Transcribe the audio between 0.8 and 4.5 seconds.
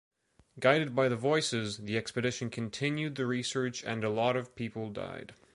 by the voices, the expedition continued the research and a lot